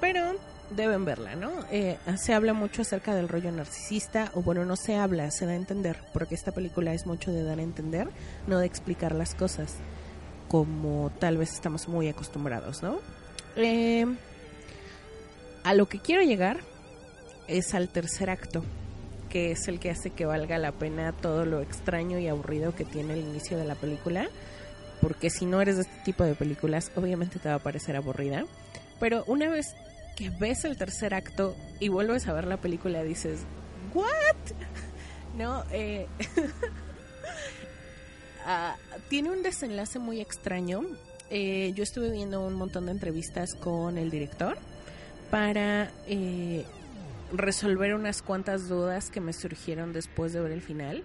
pero 0.00 0.36
deben 0.70 1.04
verla, 1.04 1.36
¿no? 1.36 1.50
Eh, 1.70 1.98
se 2.16 2.34
habla 2.34 2.52
mucho 2.52 2.82
acerca 2.82 3.14
del 3.14 3.28
rollo 3.28 3.50
narcisista, 3.52 4.30
o 4.34 4.42
bueno, 4.42 4.64
no 4.64 4.76
se 4.76 4.96
habla, 4.96 5.30
se 5.30 5.46
da 5.46 5.52
a 5.52 5.56
entender, 5.56 5.98
porque 6.12 6.34
esta 6.34 6.52
película 6.52 6.92
es 6.94 7.06
mucho 7.06 7.32
de 7.32 7.42
dar 7.42 7.58
a 7.58 7.62
entender, 7.62 8.08
no 8.46 8.58
de 8.58 8.66
explicar 8.66 9.14
las 9.14 9.34
cosas, 9.34 9.74
como 10.48 11.10
tal 11.18 11.36
vez 11.36 11.52
estamos 11.52 11.88
muy 11.88 12.08
acostumbrados, 12.08 12.82
¿no? 12.82 12.98
Eh, 13.56 14.06
a 15.64 15.74
lo 15.74 15.86
que 15.86 16.00
quiero 16.00 16.22
llegar 16.22 16.58
es 17.48 17.74
al 17.74 17.88
tercer 17.88 18.30
acto, 18.30 18.64
que 19.28 19.52
es 19.52 19.68
el 19.68 19.78
que 19.78 19.90
hace 19.90 20.10
que 20.10 20.26
valga 20.26 20.58
la 20.58 20.72
pena 20.72 21.12
todo 21.12 21.44
lo 21.44 21.60
extraño 21.60 22.18
y 22.18 22.28
aburrido 22.28 22.74
que 22.74 22.84
tiene 22.84 23.14
el 23.14 23.20
inicio 23.20 23.58
de 23.58 23.64
la 23.64 23.74
película, 23.74 24.28
porque 25.00 25.30
si 25.30 25.46
no 25.46 25.60
eres 25.60 25.76
de 25.76 25.82
este 25.82 26.00
tipo 26.04 26.24
de 26.24 26.34
películas, 26.34 26.90
obviamente 26.96 27.38
te 27.38 27.48
va 27.48 27.56
a 27.56 27.60
parecer 27.60 27.96
aburrida. 27.96 28.44
Pero 28.98 29.24
una 29.26 29.48
vez 29.50 29.74
que 30.16 30.30
ves 30.30 30.64
el 30.64 30.76
tercer 30.76 31.14
acto 31.14 31.54
y 31.78 31.88
vuelves 31.88 32.26
a 32.26 32.32
ver 32.32 32.46
la 32.46 32.56
película, 32.56 33.04
dices, 33.04 33.40
¿what? 33.94 34.08
No, 35.36 35.64
eh, 35.70 36.06
ah, 38.46 38.76
tiene 39.10 39.30
un 39.30 39.42
desenlace 39.42 39.98
muy 39.98 40.22
extraño. 40.22 40.80
Eh, 41.28 41.72
yo 41.74 41.82
estuve 41.82 42.10
viendo 42.10 42.40
un 42.40 42.54
montón 42.54 42.86
de 42.86 42.92
entrevistas 42.92 43.54
con 43.54 43.98
el 43.98 44.10
director 44.10 44.56
para 45.30 45.90
eh, 46.06 46.64
resolver 47.34 47.94
unas 47.94 48.22
cuantas 48.22 48.66
dudas 48.66 49.10
que 49.10 49.20
me 49.20 49.34
surgieron 49.34 49.92
después 49.92 50.32
de 50.32 50.40
ver 50.40 50.52
el 50.52 50.62
final. 50.62 51.04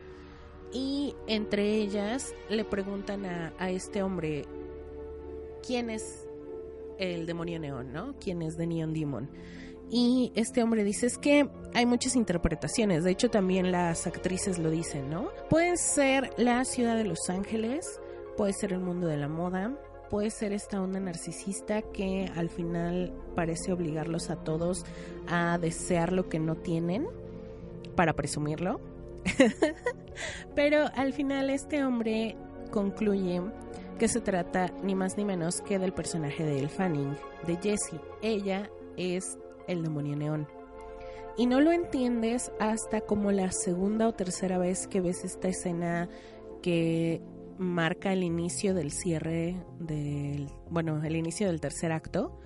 Y 0.71 1.13
entre 1.27 1.75
ellas 1.75 2.33
le 2.49 2.63
preguntan 2.63 3.25
a, 3.25 3.51
a 3.59 3.69
este 3.69 4.01
hombre, 4.01 4.45
¿quién 5.61 5.89
es 5.89 6.20
el 7.01 7.25
demonio 7.25 7.59
neón, 7.59 7.91
¿no? 7.91 8.15
¿Quién 8.19 8.41
es 8.41 8.55
The 8.55 8.67
Neon 8.67 8.93
Demon? 8.93 9.29
Y 9.89 10.31
este 10.35 10.63
hombre 10.63 10.85
dice, 10.85 11.07
es 11.07 11.17
que 11.17 11.49
hay 11.73 11.85
muchas 11.85 12.15
interpretaciones, 12.15 13.03
de 13.03 13.11
hecho 13.11 13.29
también 13.29 13.73
las 13.73 14.07
actrices 14.07 14.57
lo 14.57 14.69
dicen, 14.69 15.09
¿no? 15.09 15.29
Puede 15.49 15.75
ser 15.75 16.31
la 16.37 16.63
ciudad 16.63 16.95
de 16.95 17.03
Los 17.03 17.29
Ángeles, 17.29 17.99
puede 18.37 18.53
ser 18.53 18.71
el 18.71 18.79
mundo 18.79 19.07
de 19.07 19.17
la 19.17 19.27
moda, 19.27 19.75
puede 20.09 20.29
ser 20.29 20.53
esta 20.53 20.81
onda 20.81 20.99
narcisista 20.99 21.81
que 21.81 22.31
al 22.35 22.49
final 22.49 23.13
parece 23.35 23.73
obligarlos 23.73 24.29
a 24.29 24.37
todos 24.37 24.85
a 25.27 25.57
desear 25.57 26.13
lo 26.13 26.29
que 26.29 26.39
no 26.39 26.55
tienen 26.55 27.07
para 27.95 28.13
presumirlo. 28.13 28.79
Pero 30.55 30.85
al 30.95 31.13
final 31.13 31.49
este 31.49 31.83
hombre 31.83 32.37
concluye 32.71 33.41
que 34.01 34.07
se 34.07 34.19
trata 34.19 34.73
ni 34.81 34.95
más 34.95 35.15
ni 35.15 35.25
menos 35.25 35.61
que 35.61 35.77
del 35.77 35.93
personaje 35.93 36.43
de 36.43 36.57
Elle 36.57 36.69
Fanning, 36.69 37.15
de 37.45 37.55
Jessie. 37.57 37.99
Ella 38.23 38.67
es 38.97 39.37
el 39.67 39.83
demonio 39.83 40.15
neón. 40.15 40.47
Y 41.37 41.45
no 41.45 41.61
lo 41.61 41.71
entiendes 41.71 42.51
hasta 42.59 43.01
como 43.01 43.31
la 43.31 43.51
segunda 43.51 44.07
o 44.07 44.13
tercera 44.13 44.57
vez 44.57 44.87
que 44.87 45.01
ves 45.01 45.23
esta 45.23 45.49
escena 45.49 46.09
que 46.63 47.21
marca 47.59 48.11
el 48.11 48.23
inicio 48.23 48.73
del 48.73 48.89
cierre 48.89 49.55
del, 49.79 50.47
bueno, 50.67 51.03
el 51.03 51.15
inicio 51.15 51.45
del 51.45 51.61
tercer 51.61 51.91
acto, 51.91 52.39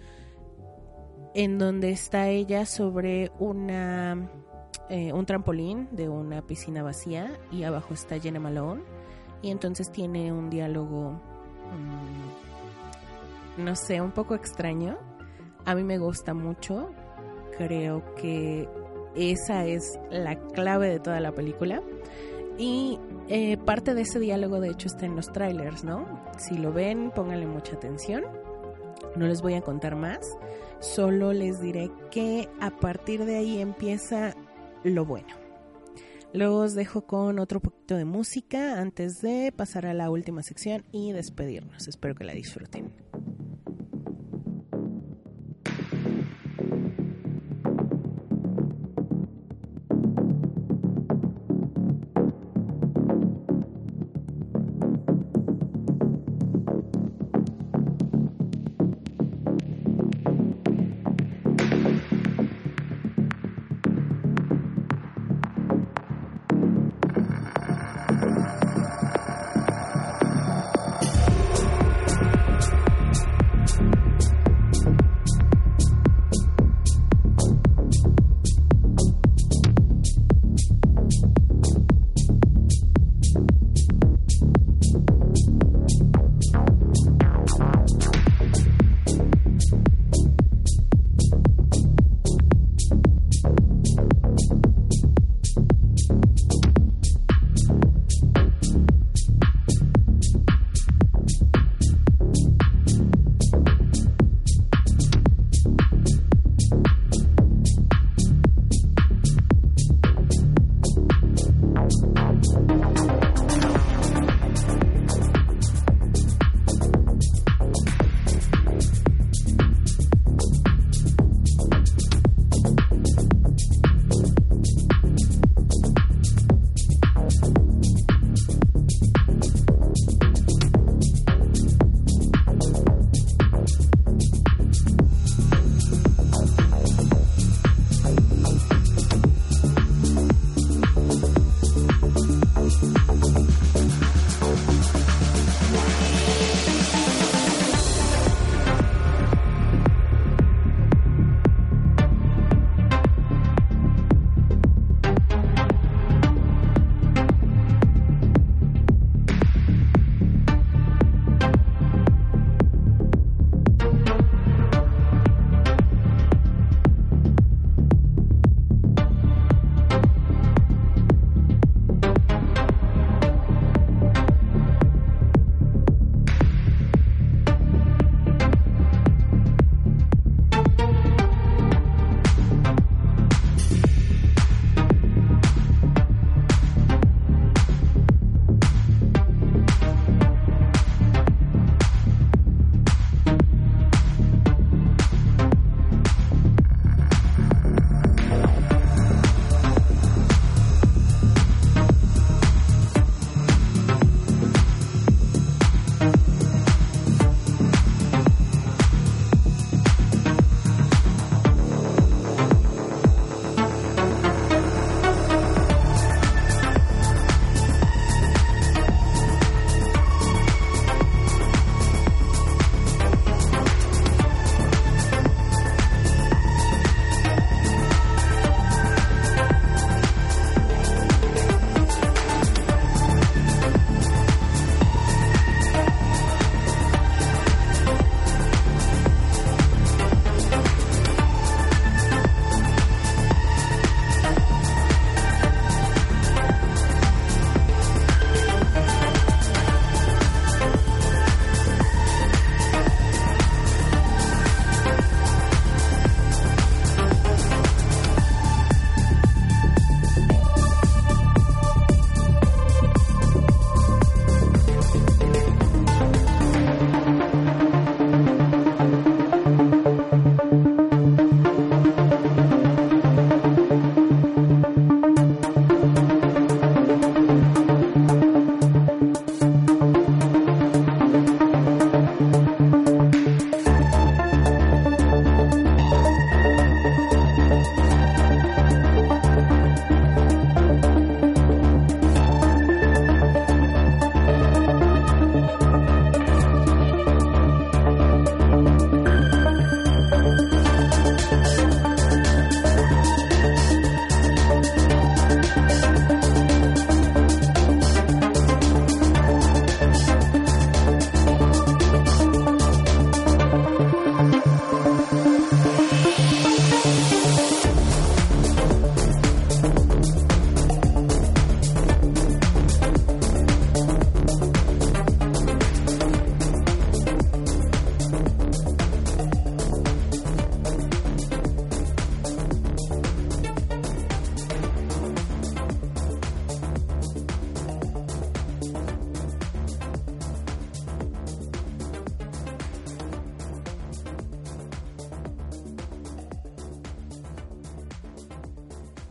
en 1.36 1.58
donde 1.58 1.92
está 1.92 2.28
ella 2.28 2.66
sobre 2.66 3.32
una 3.40 4.30
eh, 4.90 5.14
un 5.14 5.26
trampolín 5.26 5.88
de 5.94 6.10
una 6.10 6.42
piscina 6.42 6.84
vacía 6.84 7.40
y 7.50 7.64
abajo 7.64 7.94
está 7.94 8.20
Jenna 8.20 8.42
Malone 8.42 8.84
y 9.42 9.52
entonces 9.52 9.90
tiene 9.90 10.34
un 10.34 10.50
diálogo 10.50 11.22
no 13.58 13.76
sé, 13.76 14.02
un 14.02 14.12
poco 14.12 14.36
extraño. 14.36 14.98
A 15.66 15.76
mí 15.76 15.84
me 15.84 15.98
gusta 15.98 16.34
mucho. 16.34 16.92
Creo 17.58 18.04
que 18.16 18.68
esa 19.16 19.66
es 19.66 19.98
la 20.12 20.36
clave 20.36 20.90
de 20.90 21.00
toda 21.00 21.20
la 21.20 21.32
película. 21.32 21.82
Y 22.58 23.00
eh, 23.28 23.58
parte 23.58 23.94
de 23.94 24.02
ese 24.02 24.20
diálogo, 24.20 24.60
de 24.60 24.70
hecho, 24.70 24.88
está 24.88 25.06
en 25.06 25.16
los 25.16 25.32
trailers, 25.32 25.84
¿no? 25.84 26.06
Si 26.38 26.58
lo 26.58 26.72
ven, 26.72 27.12
pónganle 27.14 27.48
mucha 27.48 27.76
atención. 27.76 28.24
No 29.16 29.28
les 29.28 29.42
voy 29.42 29.56
a 29.56 29.62
contar 29.62 29.96
más. 29.96 30.38
Solo 30.80 31.34
les 31.34 31.60
diré 31.62 31.92
que 32.12 32.50
a 32.60 32.70
partir 32.70 33.26
de 33.26 33.38
ahí 33.38 33.62
empieza 33.62 34.36
lo 34.84 35.06
bueno. 35.06 35.45
Luego 36.36 36.58
os 36.58 36.76
dejo 36.76 37.08
con 37.08 37.40
otro 37.40 37.62
poquito 37.62 37.96
de 37.96 38.04
música 38.04 38.82
antes 38.82 39.22
de 39.22 39.54
pasar 39.56 39.86
a 39.86 39.94
la 39.94 40.10
última 40.10 40.44
sección 40.44 40.84
y 40.92 41.14
despedirnos. 41.14 41.88
Espero 41.88 42.14
que 42.14 42.26
la 42.26 42.34
disfruten. 42.34 42.92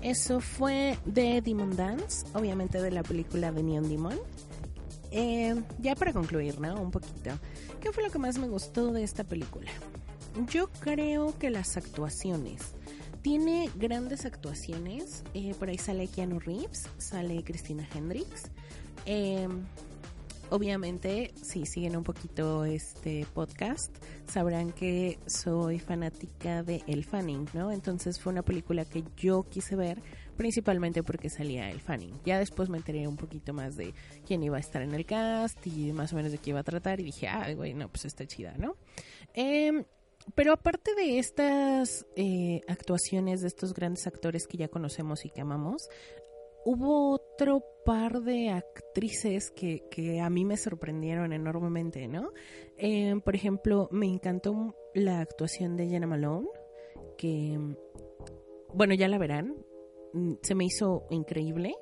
Eso 0.04 0.38
fue 0.40 0.98
de 1.06 1.40
Demon 1.40 1.74
Dance, 1.76 2.26
obviamente 2.34 2.78
de 2.82 2.90
la 2.90 3.02
película 3.02 3.50
de 3.52 3.62
Neon 3.62 3.88
Demon. 3.88 4.18
Eh, 5.10 5.54
ya 5.78 5.94
para 5.94 6.12
concluir, 6.12 6.60
¿no? 6.60 6.78
Un 6.78 6.90
poquito. 6.90 7.30
¿Qué 7.80 7.90
fue 7.90 8.04
lo 8.04 8.10
que 8.10 8.18
más 8.18 8.36
me 8.36 8.46
gustó 8.46 8.92
de 8.92 9.02
esta 9.02 9.24
película? 9.24 9.70
Yo 10.50 10.68
creo 10.80 11.38
que 11.38 11.48
las 11.48 11.78
actuaciones. 11.78 12.74
Tiene 13.22 13.70
grandes 13.76 14.26
actuaciones. 14.26 15.24
Eh, 15.32 15.54
por 15.58 15.70
ahí 15.70 15.78
sale 15.78 16.06
Keanu 16.06 16.38
Reeves, 16.38 16.86
sale 16.98 17.42
Christina 17.42 17.88
Hendricks. 17.94 18.50
Eh, 19.06 19.48
obviamente, 20.54 21.34
si 21.34 21.66
siguen 21.66 21.96
un 21.96 22.04
poquito 22.04 22.64
este 22.64 23.26
podcast, 23.34 23.92
sabrán 24.28 24.70
que 24.70 25.18
soy 25.26 25.80
fanática 25.80 26.62
de 26.62 26.84
El 26.86 27.04
Fanning, 27.04 27.48
¿no? 27.54 27.72
Entonces 27.72 28.20
fue 28.20 28.32
una 28.32 28.42
película 28.42 28.84
que 28.84 29.02
yo 29.16 29.42
quise 29.42 29.74
ver 29.74 30.00
principalmente 30.36 31.02
porque 31.02 31.28
salía 31.28 31.72
El 31.72 31.80
Fanning. 31.80 32.20
Ya 32.24 32.38
después 32.38 32.68
me 32.68 32.76
enteré 32.78 33.08
un 33.08 33.16
poquito 33.16 33.52
más 33.52 33.74
de 33.76 33.94
quién 34.24 34.44
iba 34.44 34.56
a 34.56 34.60
estar 34.60 34.82
en 34.82 34.94
el 34.94 35.04
cast 35.04 35.66
y 35.66 35.92
más 35.92 36.12
o 36.12 36.16
menos 36.16 36.30
de 36.30 36.38
qué 36.38 36.50
iba 36.50 36.60
a 36.60 36.64
tratar 36.64 37.00
y 37.00 37.04
dije, 37.04 37.26
ah, 37.26 37.52
güey, 37.52 37.74
no, 37.74 37.88
pues 37.88 38.04
está 38.04 38.24
chida, 38.24 38.54
¿no? 38.56 38.76
Eh, 39.34 39.84
pero 40.36 40.52
aparte 40.52 40.94
de 40.94 41.18
estas 41.18 42.06
eh, 42.14 42.60
actuaciones 42.68 43.42
de 43.42 43.48
estos 43.48 43.74
grandes 43.74 44.06
actores 44.06 44.46
que 44.46 44.56
ya 44.56 44.68
conocemos 44.68 45.24
y 45.24 45.30
que 45.30 45.40
amamos, 45.40 45.88
hubo 46.64 47.10
otro 47.12 47.62
par 47.84 48.22
de 48.22 48.50
actrices 48.50 49.50
que, 49.50 49.84
que 49.90 50.20
a 50.20 50.30
mí 50.30 50.44
me 50.44 50.56
sorprendieron 50.56 51.32
enormemente, 51.32 52.08
¿no? 52.08 52.30
Eh, 52.78 53.14
por 53.24 53.34
ejemplo, 53.34 53.88
me 53.92 54.06
encantó 54.06 54.74
la 54.94 55.20
actuación 55.20 55.76
de 55.76 55.88
Jenna 55.88 56.06
Malone, 56.06 56.48
que, 57.18 57.58
bueno, 58.72 58.94
ya 58.94 59.08
la 59.08 59.18
verán, 59.18 59.54
mm, 60.12 60.34
se 60.42 60.54
me 60.54 60.64
hizo 60.64 61.06
increíble. 61.10 61.74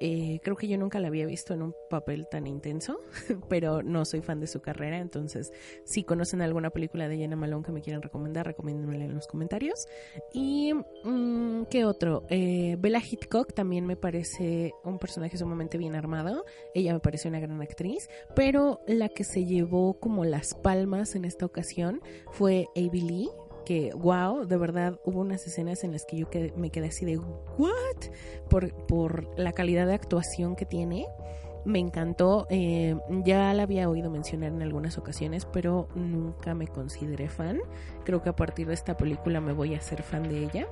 Eh, 0.00 0.40
creo 0.42 0.56
que 0.56 0.68
yo 0.68 0.78
nunca 0.78 1.00
la 1.00 1.08
había 1.08 1.26
visto 1.26 1.54
en 1.54 1.62
un 1.62 1.74
papel 1.90 2.26
tan 2.30 2.46
intenso, 2.46 3.00
pero 3.48 3.82
no 3.82 4.04
soy 4.04 4.20
fan 4.20 4.40
de 4.40 4.46
su 4.46 4.60
carrera, 4.60 4.98
entonces 4.98 5.52
si 5.84 6.04
conocen 6.04 6.40
alguna 6.42 6.70
película 6.70 7.08
de 7.08 7.16
Jenna 7.16 7.36
Malone 7.36 7.64
que 7.64 7.72
me 7.72 7.82
quieran 7.82 8.02
recomendar, 8.02 8.46
recomiéndenmela 8.46 9.04
en 9.04 9.14
los 9.14 9.26
comentarios. 9.26 9.86
Y 10.32 10.72
mm, 11.04 11.64
qué 11.70 11.84
otro, 11.84 12.26
eh, 12.30 12.76
Bella 12.78 13.00
Hitchcock 13.00 13.52
también 13.52 13.86
me 13.86 13.96
parece 13.96 14.72
un 14.84 14.98
personaje 14.98 15.36
sumamente 15.36 15.78
bien 15.78 15.94
armado, 15.94 16.44
ella 16.74 16.92
me 16.92 17.00
parece 17.00 17.28
una 17.28 17.40
gran 17.40 17.60
actriz, 17.60 18.08
pero 18.34 18.80
la 18.86 19.08
que 19.08 19.24
se 19.24 19.44
llevó 19.44 19.98
como 19.98 20.24
las 20.24 20.54
palmas 20.54 21.14
en 21.14 21.24
esta 21.24 21.46
ocasión 21.46 22.00
fue 22.30 22.66
Avi 22.76 23.00
Lee, 23.00 23.30
que 23.68 23.92
wow, 23.92 24.46
de 24.46 24.56
verdad 24.56 24.98
hubo 25.04 25.20
unas 25.20 25.46
escenas 25.46 25.84
en 25.84 25.92
las 25.92 26.06
que 26.06 26.16
yo 26.16 26.26
me 26.56 26.70
quedé 26.70 26.86
así 26.86 27.04
de 27.04 27.18
what 27.18 27.68
por, 28.48 28.72
por 28.86 29.38
la 29.38 29.52
calidad 29.52 29.86
de 29.86 29.92
actuación 29.92 30.56
que 30.56 30.64
tiene. 30.64 31.06
Me 31.66 31.78
encantó, 31.78 32.46
eh, 32.48 32.96
ya 33.26 33.52
la 33.52 33.64
había 33.64 33.90
oído 33.90 34.10
mencionar 34.10 34.52
en 34.52 34.62
algunas 34.62 34.96
ocasiones, 34.96 35.44
pero 35.44 35.86
nunca 35.94 36.54
me 36.54 36.66
consideré 36.66 37.28
fan. 37.28 37.58
Creo 38.04 38.22
que 38.22 38.30
a 38.30 38.36
partir 38.36 38.68
de 38.68 38.72
esta 38.72 38.96
película 38.96 39.42
me 39.42 39.52
voy 39.52 39.74
a 39.74 39.82
ser 39.82 40.02
fan 40.02 40.22
de 40.22 40.44
ella. 40.44 40.66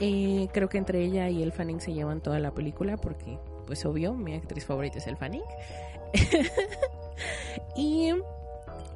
Eh, 0.00 0.48
creo 0.54 0.70
que 0.70 0.78
entre 0.78 1.04
ella 1.04 1.28
y 1.28 1.42
el 1.42 1.52
Fanning 1.52 1.82
se 1.82 1.92
llevan 1.92 2.22
toda 2.22 2.38
la 2.38 2.54
película 2.54 2.96
porque, 2.96 3.38
pues 3.66 3.84
obvio, 3.84 4.14
mi 4.14 4.36
actriz 4.36 4.64
favorita 4.64 4.96
es 4.96 5.06
el 5.06 5.18
Fanning. 5.18 5.42
y 7.76 8.14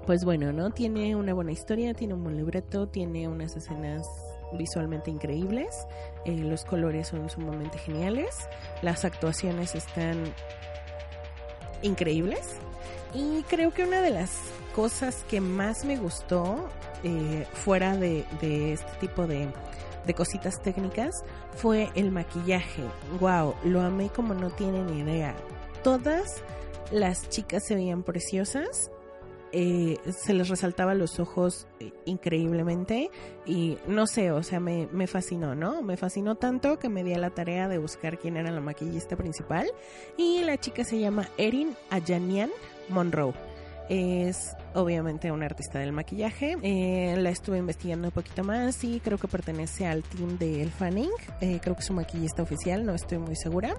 pues 0.06 0.24
bueno, 0.24 0.52
¿no? 0.52 0.70
Tiene 0.70 1.16
una 1.16 1.34
buena 1.34 1.50
historia, 1.50 1.92
tiene 1.92 2.14
un 2.14 2.22
buen 2.22 2.36
libreto, 2.36 2.88
tiene 2.88 3.26
unas 3.28 3.56
escenas 3.56 4.06
visualmente 4.52 5.10
increíbles, 5.10 5.86
eh, 6.24 6.36
los 6.36 6.64
colores 6.64 7.08
son 7.08 7.28
sumamente 7.28 7.78
geniales, 7.78 8.48
las 8.82 9.04
actuaciones 9.04 9.74
están 9.74 10.32
increíbles 11.82 12.56
y 13.12 13.42
creo 13.42 13.72
que 13.74 13.84
una 13.84 14.00
de 14.00 14.10
las 14.10 14.30
cosas 14.74 15.24
que 15.28 15.40
más 15.40 15.84
me 15.84 15.96
gustó 15.96 16.68
eh, 17.02 17.44
fuera 17.52 17.96
de, 17.96 18.24
este 18.72 18.90
tipo 19.00 19.26
de, 19.26 19.48
de 20.06 20.14
cositas 20.14 20.62
técnicas 20.62 21.24
fue 21.56 21.90
el 21.96 22.12
maquillaje. 22.12 22.82
Wow, 23.18 23.54
lo 23.64 23.80
amé 23.80 24.10
como 24.10 24.34
no 24.34 24.50
tienen 24.50 24.96
idea. 24.96 25.34
Todas 25.82 26.42
las 26.92 27.28
chicas 27.28 27.64
se 27.64 27.74
veían 27.74 28.04
preciosas 28.04 28.90
eh, 29.52 29.98
se 30.10 30.34
les 30.34 30.48
resaltaba 30.48 30.94
los 30.94 31.20
ojos 31.20 31.66
eh, 31.80 31.92
increíblemente 32.04 33.10
y 33.44 33.78
no 33.86 34.06
sé, 34.06 34.32
o 34.32 34.42
sea, 34.42 34.60
me, 34.60 34.88
me 34.92 35.06
fascinó, 35.06 35.54
¿no? 35.54 35.82
Me 35.82 35.96
fascinó 35.96 36.34
tanto 36.34 36.78
que 36.78 36.88
me 36.88 37.04
di 37.04 37.14
a 37.14 37.18
la 37.18 37.30
tarea 37.30 37.68
de 37.68 37.78
buscar 37.78 38.18
quién 38.18 38.36
era 38.36 38.50
la 38.50 38.60
maquillista 38.60 39.16
principal 39.16 39.66
y 40.16 40.42
la 40.42 40.58
chica 40.58 40.84
se 40.84 40.98
llama 40.98 41.28
Erin 41.38 41.74
Ayanian 41.90 42.50
Monroe. 42.88 43.55
Es 43.88 44.56
obviamente 44.74 45.30
una 45.30 45.46
artista 45.46 45.78
del 45.78 45.92
maquillaje. 45.92 46.56
Eh, 46.62 47.16
la 47.18 47.30
estuve 47.30 47.58
investigando 47.58 48.08
un 48.08 48.12
poquito 48.12 48.42
más 48.42 48.82
y 48.82 49.00
creo 49.00 49.18
que 49.18 49.28
pertenece 49.28 49.86
al 49.86 50.02
team 50.02 50.38
de 50.38 50.62
El 50.62 50.70
Fanning. 50.70 51.10
Eh, 51.40 51.60
creo 51.62 51.74
que 51.74 51.80
es 51.80 51.86
su 51.86 51.92
maquillista 51.92 52.42
oficial, 52.42 52.84
no 52.84 52.94
estoy 52.94 53.18
muy 53.18 53.36
segura. 53.36 53.76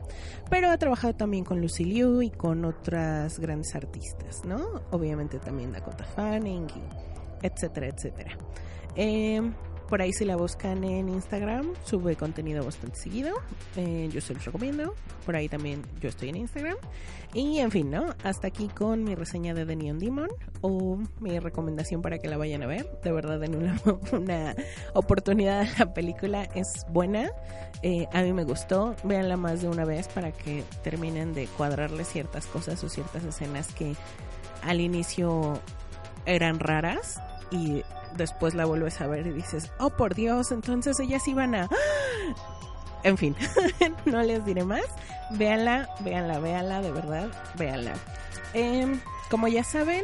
Pero 0.49 0.69
ha 0.69 0.77
trabajado 0.77 1.13
también 1.13 1.43
con 1.43 1.61
Lucy 1.61 1.83
Liu 1.83 2.21
y 2.21 2.29
con 2.29 2.63
otras 2.65 3.39
grandes 3.39 3.75
artistas, 3.75 4.45
¿no? 4.45 4.81
Obviamente 4.91 5.39
también 5.39 5.71
Dakota 5.71 6.05
Fanning, 6.05 6.67
y 6.69 7.45
etcétera, 7.45 7.87
etcétera. 7.87 8.37
Eh, 8.95 9.41
por 9.87 10.01
ahí 10.01 10.11
si 10.13 10.25
la 10.25 10.35
buscan 10.35 10.83
en 10.83 11.09
Instagram, 11.09 11.73
sube 11.83 12.15
contenido 12.15 12.63
bastante 12.63 12.97
seguido. 12.97 13.35
Eh, 13.75 14.09
yo 14.11 14.21
se 14.21 14.33
los 14.33 14.43
recomiendo. 14.43 14.93
Por 15.25 15.35
ahí 15.35 15.47
también 15.47 15.81
yo 16.01 16.09
estoy 16.09 16.29
en 16.29 16.37
Instagram. 16.37 16.77
Y 17.33 17.59
en 17.59 17.71
fin, 17.71 17.89
¿no? 17.89 18.15
Hasta 18.23 18.47
aquí 18.47 18.67
con 18.67 19.03
mi 19.03 19.15
reseña 19.15 19.53
de 19.53 19.65
The 19.65 19.75
Neon 19.75 19.99
Demon 19.99 20.29
o 20.61 20.97
mi 21.19 21.39
recomendación 21.39 22.01
para 22.01 22.19
que 22.19 22.27
la 22.27 22.37
vayan 22.37 22.63
a 22.63 22.67
ver. 22.67 22.89
De 23.03 23.11
verdad, 23.11 23.39
den 23.39 23.55
una, 23.55 23.79
una 24.11 24.55
oportunidad 24.93 25.67
la 25.79 25.93
película. 25.93 26.43
Es 26.55 26.85
buena. 26.89 27.29
Eh, 27.81 28.07
a 28.11 28.21
mí 28.23 28.33
me 28.33 28.43
gustó. 28.43 28.95
Véanla 29.03 29.37
más 29.37 29.61
de 29.61 29.69
una 29.69 29.85
vez 29.85 30.07
para 30.07 30.31
que 30.31 30.63
terminen 30.83 31.33
de 31.33 31.47
cuadrarle 31.47 32.03
ciertas 32.03 32.45
cosas 32.47 32.83
o 32.83 32.89
ciertas 32.89 33.23
escenas 33.23 33.73
que 33.73 33.95
al 34.63 34.81
inicio 34.81 35.59
eran 36.25 36.59
raras 36.59 37.21
y 37.51 37.83
después 38.17 38.53
la 38.53 38.65
vuelves 38.65 38.99
a 39.01 39.07
ver 39.07 39.27
y 39.27 39.31
dices, 39.31 39.71
oh 39.79 39.89
por 39.91 40.15
Dios, 40.15 40.51
entonces 40.51 40.99
ellas 40.99 41.27
iban 41.27 41.55
a... 41.55 41.69
En 43.03 43.17
fin, 43.17 43.35
no 44.05 44.21
les 44.23 44.43
diré 44.45 44.63
más. 44.63 44.85
Véanla, 45.31 45.89
véanla, 46.01 46.39
véanla, 46.39 46.81
de 46.81 46.91
verdad, 46.91 47.29
véanla. 47.57 47.93
Eh, 48.53 48.99
como 49.29 49.47
ya 49.47 49.63
saben, 49.63 50.03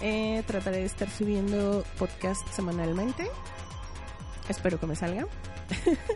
eh, 0.00 0.42
trataré 0.46 0.78
de 0.78 0.86
estar 0.86 1.10
subiendo 1.10 1.84
podcast 1.98 2.46
semanalmente. 2.48 3.28
Espero 4.48 4.80
que 4.80 4.86
me 4.86 4.96
salga. 4.96 5.26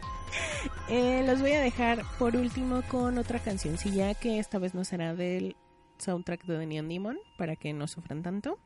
eh, 0.89 1.23
los 1.27 1.41
voy 1.41 1.53
a 1.53 1.61
dejar 1.61 2.03
por 2.19 2.37
último 2.37 2.83
con 2.89 3.19
otra 3.19 3.39
cancioncilla 3.39 4.15
que 4.15 4.39
esta 4.39 4.59
vez 4.59 4.75
no 4.75 4.85
será 4.85 5.15
del 5.15 5.57
soundtrack 5.99 6.45
de 6.45 6.67
Neon 6.67 6.89
Demon 6.89 7.19
para 7.37 7.57
que 7.57 7.73
no 7.73 7.87
sufran 7.87 8.23
tanto 8.23 8.59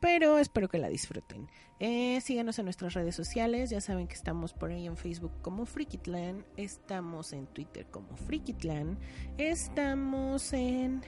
pero 0.00 0.38
espero 0.38 0.68
que 0.68 0.78
la 0.78 0.88
disfruten. 0.88 1.48
Eh, 1.78 2.20
síganos 2.20 2.58
en 2.58 2.64
nuestras 2.66 2.94
redes 2.94 3.14
sociales, 3.14 3.70
ya 3.70 3.80
saben 3.80 4.08
que 4.08 4.14
estamos 4.14 4.52
por 4.52 4.70
ahí 4.70 4.86
en 4.86 4.96
Facebook 4.96 5.32
como 5.42 5.66
Frikitlan, 5.66 6.44
estamos 6.56 7.32
en 7.32 7.46
Twitter 7.46 7.86
como 7.90 8.16
Frikitlan, 8.16 8.98
estamos 9.38 10.52
en 10.52 11.02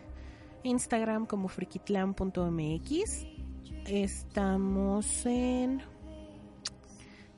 Instagram 0.62 1.26
como 1.26 1.48
frikitlan.mx, 1.48 3.26
estamos 3.87 5.26
en 5.26 5.83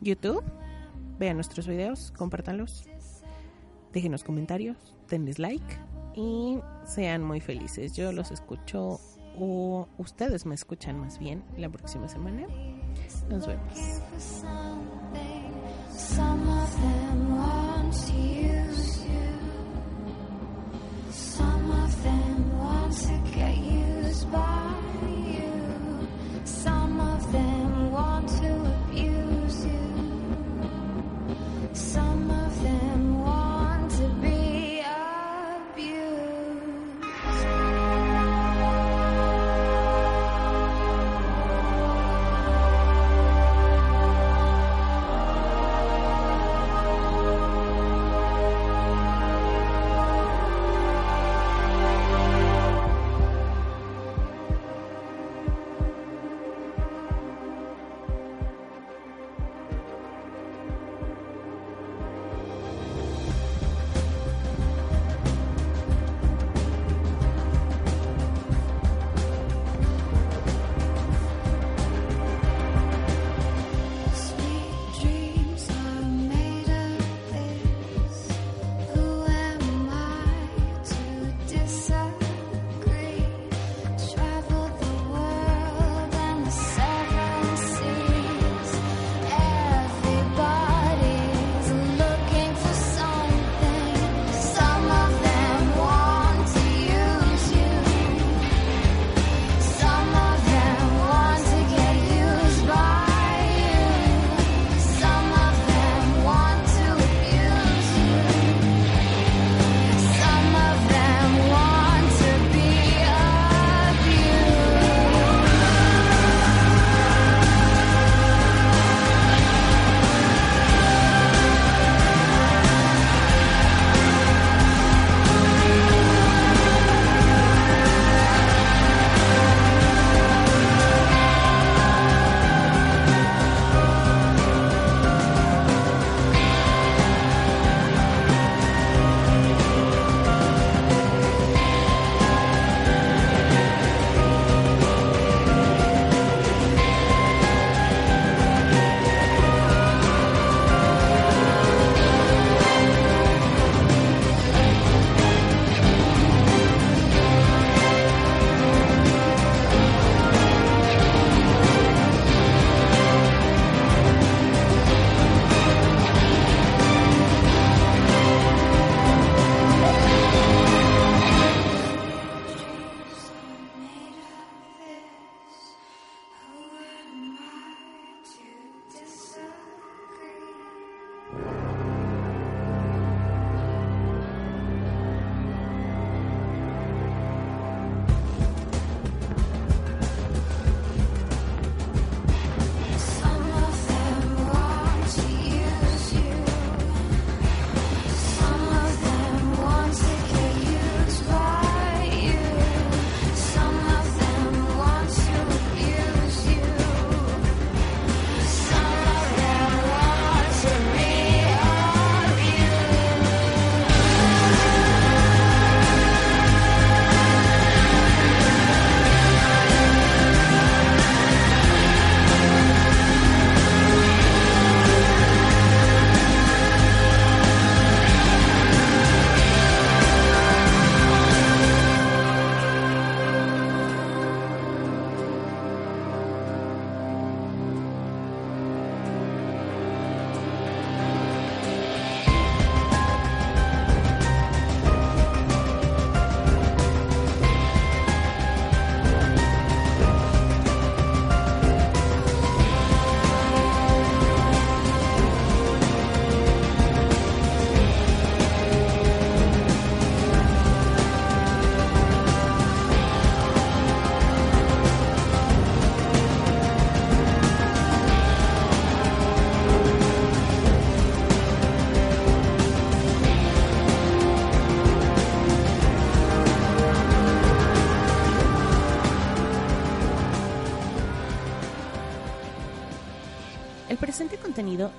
YouTube, 0.00 0.44
vean 1.18 1.36
nuestros 1.36 1.66
videos, 1.66 2.12
compártanlos, 2.12 2.84
déjenos 3.92 4.24
comentarios, 4.24 4.76
denles 5.08 5.38
like 5.38 5.78
y 6.14 6.58
sean 6.84 7.24
muy 7.24 7.40
felices. 7.40 7.94
Yo 7.94 8.12
los 8.12 8.30
escucho 8.30 9.00
o 9.38 9.88
ustedes 9.98 10.46
me 10.46 10.54
escuchan 10.54 10.98
más 10.98 11.18
bien 11.18 11.44
la 11.56 11.68
próxima 11.68 12.08
semana. 12.08 12.46
Nos 13.28 13.46
vemos. 13.46 14.02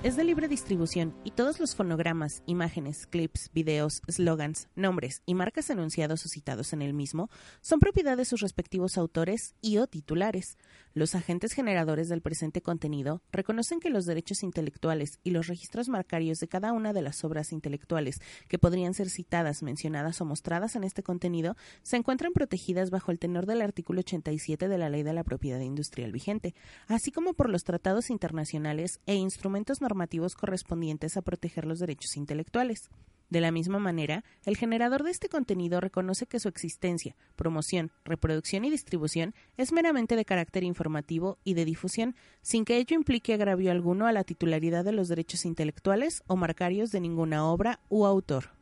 Es 0.02 0.16
de 0.16 0.24
libre 0.24 0.48
distribución 0.48 1.14
y 1.22 1.32
todos 1.32 1.60
los 1.60 1.74
fonogramas, 1.74 2.42
imágenes, 2.46 3.06
clips, 3.06 3.50
videos, 3.52 4.00
slogans, 4.08 4.68
nombres 4.74 5.20
y 5.26 5.34
marcas 5.34 5.68
enunciados 5.68 6.24
o 6.24 6.28
citados 6.30 6.72
en 6.72 6.80
el 6.80 6.94
mismo 6.94 7.28
son 7.60 7.78
propiedad 7.78 8.16
de 8.16 8.24
sus 8.24 8.40
respectivos 8.40 8.96
autores 8.96 9.54
y 9.60 9.76
o 9.76 9.86
titulares. 9.86 10.56
Los 10.96 11.14
agentes 11.14 11.52
generadores 11.52 12.08
del 12.08 12.22
presente 12.22 12.62
contenido 12.62 13.20
reconocen 13.30 13.80
que 13.80 13.90
los 13.90 14.06
derechos 14.06 14.42
intelectuales 14.42 15.18
y 15.22 15.30
los 15.30 15.46
registros 15.46 15.90
marcarios 15.90 16.38
de 16.38 16.48
cada 16.48 16.72
una 16.72 16.94
de 16.94 17.02
las 17.02 17.22
obras 17.22 17.52
intelectuales 17.52 18.22
que 18.48 18.58
podrían 18.58 18.94
ser 18.94 19.10
citadas, 19.10 19.62
mencionadas 19.62 20.22
o 20.22 20.24
mostradas 20.24 20.74
en 20.74 20.84
este 20.84 21.02
contenido 21.02 21.54
se 21.82 21.98
encuentran 21.98 22.32
protegidas 22.32 22.88
bajo 22.88 23.10
el 23.10 23.18
tenor 23.18 23.44
del 23.44 23.60
artículo 23.60 24.00
87 24.00 24.68
de 24.68 24.78
la 24.78 24.88
Ley 24.88 25.02
de 25.02 25.12
la 25.12 25.22
Propiedad 25.22 25.60
Industrial 25.60 26.10
vigente, 26.12 26.54
así 26.88 27.12
como 27.12 27.34
por 27.34 27.50
los 27.50 27.64
tratados 27.64 28.08
internacionales 28.08 29.00
e 29.04 29.16
instrumentos 29.16 29.82
normativos 29.82 30.34
correspondientes 30.34 31.18
a 31.18 31.20
proteger 31.20 31.66
los 31.66 31.78
derechos 31.78 32.16
intelectuales. 32.16 32.88
De 33.28 33.40
la 33.40 33.50
misma 33.50 33.78
manera, 33.78 34.24
el 34.44 34.56
generador 34.56 35.02
de 35.02 35.10
este 35.10 35.28
contenido 35.28 35.80
reconoce 35.80 36.26
que 36.26 36.38
su 36.38 36.48
existencia, 36.48 37.16
promoción, 37.34 37.90
reproducción 38.04 38.64
y 38.64 38.70
distribución 38.70 39.34
es 39.56 39.72
meramente 39.72 40.14
de 40.14 40.24
carácter 40.24 40.62
informativo 40.62 41.38
y 41.42 41.54
de 41.54 41.64
difusión, 41.64 42.14
sin 42.42 42.64
que 42.64 42.76
ello 42.76 42.94
implique 42.94 43.34
agravio 43.34 43.70
alguno 43.70 44.06
a 44.06 44.12
la 44.12 44.24
titularidad 44.24 44.84
de 44.84 44.92
los 44.92 45.08
derechos 45.08 45.44
intelectuales 45.44 46.22
o 46.26 46.36
marcarios 46.36 46.92
de 46.92 47.00
ninguna 47.00 47.46
obra 47.46 47.80
u 47.88 48.06
autor. 48.06 48.56